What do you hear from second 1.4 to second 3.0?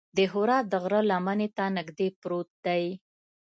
ته نږدې پروت دی.